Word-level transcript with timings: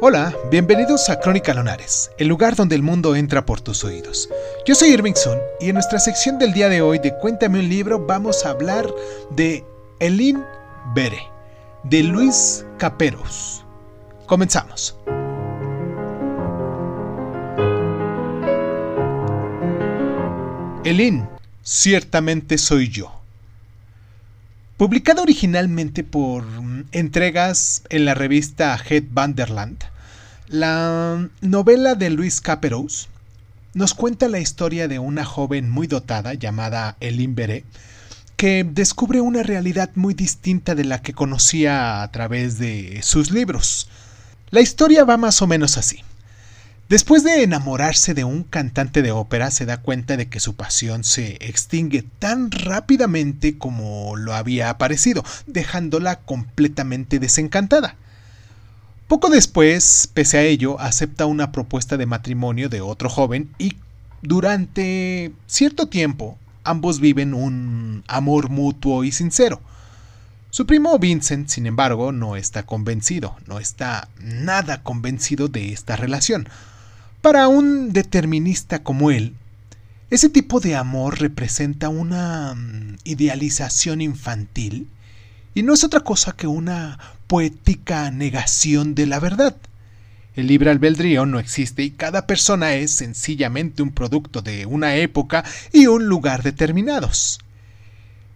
Hola, 0.00 0.32
bienvenidos 0.48 1.10
a 1.10 1.18
Crónica 1.18 1.52
Lonares, 1.52 2.12
el 2.18 2.28
lugar 2.28 2.54
donde 2.54 2.76
el 2.76 2.84
mundo 2.84 3.16
entra 3.16 3.44
por 3.44 3.60
tus 3.60 3.82
oídos. 3.82 4.28
Yo 4.64 4.76
soy 4.76 4.90
Irving 4.90 5.14
Sun 5.16 5.36
y 5.58 5.70
en 5.70 5.74
nuestra 5.74 5.98
sección 5.98 6.38
del 6.38 6.52
día 6.52 6.68
de 6.68 6.80
hoy 6.80 7.00
de 7.00 7.18
Cuéntame 7.18 7.58
un 7.58 7.68
libro 7.68 8.06
vamos 8.06 8.46
a 8.46 8.50
hablar 8.50 8.86
de 9.30 9.64
Elin 9.98 10.44
Bere, 10.94 11.20
de 11.82 12.04
Luis 12.04 12.64
Caperos. 12.78 13.64
Comenzamos. 14.26 14.96
Elin, 20.84 21.28
ciertamente 21.64 22.56
soy 22.56 22.88
yo. 22.88 23.17
Publicada 24.78 25.22
originalmente 25.22 26.04
por 26.04 26.44
mm, 26.44 26.84
entregas 26.92 27.82
en 27.88 28.04
la 28.04 28.14
revista 28.14 28.78
Het 28.88 29.06
Vanderland, 29.10 29.76
la 30.46 31.28
novela 31.40 31.96
de 31.96 32.10
Luis 32.10 32.40
Caperos 32.40 33.08
nos 33.74 33.92
cuenta 33.92 34.28
la 34.28 34.38
historia 34.38 34.86
de 34.86 35.00
una 35.00 35.24
joven 35.24 35.68
muy 35.68 35.88
dotada 35.88 36.34
llamada 36.34 36.96
Elin 37.00 37.34
Bere, 37.34 37.64
que 38.36 38.62
descubre 38.62 39.20
una 39.20 39.42
realidad 39.42 39.90
muy 39.96 40.14
distinta 40.14 40.76
de 40.76 40.84
la 40.84 41.02
que 41.02 41.12
conocía 41.12 42.00
a 42.00 42.12
través 42.12 42.60
de 42.60 43.00
sus 43.02 43.32
libros. 43.32 43.88
La 44.50 44.60
historia 44.60 45.02
va 45.02 45.16
más 45.16 45.42
o 45.42 45.48
menos 45.48 45.76
así. 45.76 46.04
Después 46.88 47.22
de 47.22 47.42
enamorarse 47.42 48.14
de 48.14 48.24
un 48.24 48.44
cantante 48.44 49.02
de 49.02 49.12
ópera, 49.12 49.50
se 49.50 49.66
da 49.66 49.82
cuenta 49.82 50.16
de 50.16 50.28
que 50.28 50.40
su 50.40 50.56
pasión 50.56 51.04
se 51.04 51.36
extingue 51.46 52.02
tan 52.18 52.50
rápidamente 52.50 53.58
como 53.58 54.16
lo 54.16 54.34
había 54.34 54.70
aparecido, 54.70 55.22
dejándola 55.46 56.20
completamente 56.20 57.18
desencantada. 57.18 57.96
Poco 59.06 59.28
después, 59.28 60.08
pese 60.14 60.38
a 60.38 60.42
ello, 60.44 60.80
acepta 60.80 61.26
una 61.26 61.52
propuesta 61.52 61.98
de 61.98 62.06
matrimonio 62.06 62.70
de 62.70 62.80
otro 62.80 63.10
joven 63.10 63.50
y 63.58 63.76
durante 64.22 65.32
cierto 65.46 65.88
tiempo 65.88 66.38
ambos 66.64 67.00
viven 67.00 67.34
un 67.34 68.02
amor 68.06 68.48
mutuo 68.48 69.04
y 69.04 69.12
sincero. 69.12 69.60
Su 70.48 70.64
primo 70.64 70.98
Vincent, 70.98 71.50
sin 71.50 71.66
embargo, 71.66 72.12
no 72.12 72.34
está 72.36 72.62
convencido, 72.62 73.36
no 73.46 73.58
está 73.58 74.08
nada 74.22 74.82
convencido 74.82 75.48
de 75.48 75.74
esta 75.74 75.94
relación. 75.94 76.48
Para 77.20 77.48
un 77.48 77.92
determinista 77.92 78.84
como 78.84 79.10
él, 79.10 79.34
ese 80.10 80.28
tipo 80.28 80.60
de 80.60 80.76
amor 80.76 81.20
representa 81.20 81.88
una 81.88 82.54
mm, 82.54 82.98
idealización 83.04 84.00
infantil 84.00 84.88
y 85.52 85.64
no 85.64 85.74
es 85.74 85.82
otra 85.82 86.00
cosa 86.00 86.32
que 86.32 86.46
una 86.46 86.98
poética 87.26 88.10
negación 88.12 88.94
de 88.94 89.06
la 89.06 89.18
verdad. 89.18 89.56
El 90.36 90.46
libre 90.46 90.70
albedrío 90.70 91.26
no 91.26 91.40
existe 91.40 91.82
y 91.82 91.90
cada 91.90 92.28
persona 92.28 92.74
es 92.74 92.92
sencillamente 92.92 93.82
un 93.82 93.90
producto 93.90 94.40
de 94.40 94.66
una 94.66 94.94
época 94.94 95.44
y 95.72 95.88
un 95.88 96.06
lugar 96.06 96.44
determinados. 96.44 97.40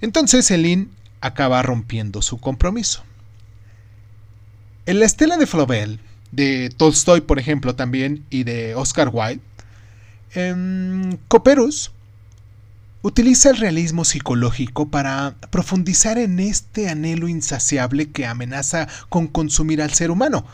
Entonces 0.00 0.50
Elin 0.50 0.90
acaba 1.20 1.62
rompiendo 1.62 2.22
su 2.22 2.38
compromiso. 2.38 3.04
En 4.86 4.98
la 4.98 5.04
estela 5.04 5.36
de 5.36 5.46
Flaubert, 5.46 6.00
de 6.32 6.70
Tolstoy, 6.76 7.20
por 7.20 7.38
ejemplo, 7.38 7.74
también, 7.74 8.24
y 8.30 8.44
de 8.44 8.74
Oscar 8.74 9.10
Wilde, 9.12 9.40
eh, 10.34 10.54
utiliza 13.02 13.50
el 13.50 13.56
realismo 13.56 14.04
psicológico 14.04 14.88
para 14.88 15.34
profundizar 15.50 16.18
en 16.18 16.38
este 16.38 16.88
anhelo 16.88 17.28
insaciable 17.28 18.10
que 18.10 18.26
amenaza 18.26 18.88
con 19.08 19.26
consumir 19.26 19.80
al 19.82 19.94
ser 19.94 20.10
humano. 20.10 20.44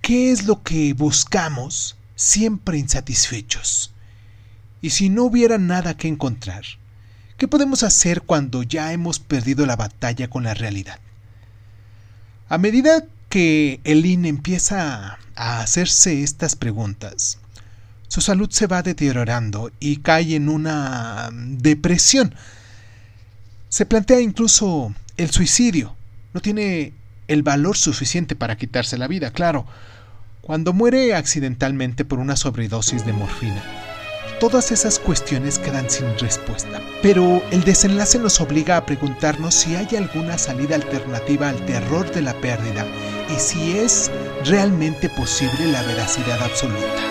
¿Qué 0.00 0.32
es 0.32 0.46
lo 0.46 0.62
que 0.62 0.92
buscamos 0.92 1.96
siempre 2.16 2.78
insatisfechos? 2.78 3.92
Y 4.80 4.90
si 4.90 5.08
no 5.08 5.24
hubiera 5.24 5.58
nada 5.58 5.96
que 5.96 6.08
encontrar, 6.08 6.64
¿qué 7.36 7.48
podemos 7.48 7.82
hacer 7.82 8.22
cuando 8.22 8.62
ya 8.62 8.92
hemos 8.92 9.18
perdido 9.18 9.66
la 9.66 9.76
batalla 9.76 10.28
con 10.28 10.44
la 10.44 10.54
realidad? 10.54 10.98
A 12.48 12.58
medida 12.58 13.04
que 13.28 13.80
Elin 13.84 14.24
empieza 14.24 15.18
a 15.36 15.60
hacerse 15.60 16.22
estas 16.22 16.56
preguntas, 16.56 17.38
su 18.08 18.22
salud 18.22 18.50
se 18.50 18.66
va 18.66 18.82
deteriorando 18.82 19.70
y 19.80 19.98
cae 19.98 20.34
en 20.34 20.48
una 20.48 21.28
depresión. 21.32 22.34
Se 23.68 23.84
plantea 23.84 24.20
incluso 24.20 24.94
el 25.18 25.30
suicidio. 25.30 25.94
No 26.32 26.40
tiene 26.40 26.94
el 27.28 27.42
valor 27.42 27.76
suficiente 27.76 28.34
para 28.34 28.56
quitarse 28.56 28.96
la 28.96 29.08
vida, 29.08 29.30
claro. 29.30 29.66
Cuando 30.40 30.72
muere 30.72 31.14
accidentalmente 31.14 32.06
por 32.06 32.18
una 32.18 32.36
sobredosis 32.36 33.04
de 33.04 33.12
morfina, 33.12 33.62
todas 34.38 34.70
esas 34.72 34.98
cuestiones 34.98 35.58
quedan 35.58 35.88
sin 35.90 36.06
respuesta. 36.18 36.80
Pero 37.02 37.42
el 37.50 37.64
desenlace 37.64 38.18
nos 38.18 38.40
obliga 38.40 38.76
a 38.76 38.86
preguntarnos 38.86 39.54
si 39.54 39.74
hay 39.74 39.96
alguna 39.96 40.38
salida 40.38 40.74
alternativa 40.76 41.48
al 41.48 41.64
terror 41.66 42.10
de 42.12 42.22
la 42.22 42.34
pérdida 42.34 42.86
y 43.34 43.38
si 43.38 43.78
es 43.78 44.10
realmente 44.44 45.08
posible 45.10 45.66
la 45.66 45.82
veracidad 45.82 46.42
absoluta. 46.42 47.02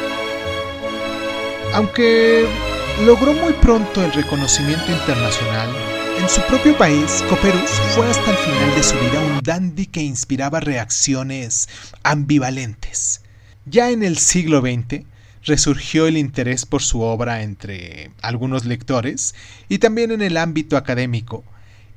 Aunque 1.74 2.46
logró 3.06 3.34
muy 3.34 3.54
pronto 3.54 4.04
el 4.04 4.12
reconocimiento 4.14 4.92
internacional, 4.92 5.70
en 6.20 6.28
su 6.30 6.42
propio 6.42 6.76
país, 6.76 7.24
Coperus 7.30 7.70
fue 7.94 8.08
hasta 8.10 8.32
el 8.32 8.38
final 8.38 8.76
de 8.76 8.84
su 8.84 8.96
vida 8.96 9.20
un 9.20 9.40
dandy 9.44 9.86
que 9.86 10.02
inspiraba 10.02 10.60
reacciones 10.60 11.70
ambivalentes. 12.02 13.22
Ya 13.66 13.92
en 13.92 14.02
el 14.02 14.18
siglo 14.18 14.62
XX, 14.62 15.06
resurgió 15.48 16.08
el 16.08 16.18
interés 16.18 16.66
por 16.66 16.84
su 16.84 17.02
obra 17.02 17.42
entre 17.42 18.12
algunos 18.22 18.66
lectores 18.66 19.34
y 19.70 19.80
también 19.80 20.12
en 20.12 20.22
el 20.22 20.38
ámbito 20.38 20.78
académico, 20.78 21.44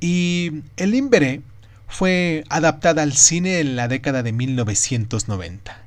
y 0.01 0.63
El 0.77 0.95
Imberé 0.95 1.43
fue 1.87 2.45
adaptada 2.49 3.03
al 3.03 3.13
cine 3.13 3.61
en 3.61 3.77
la 3.77 3.89
década 3.89 4.23
de 4.23 4.33
1990. 4.33 5.85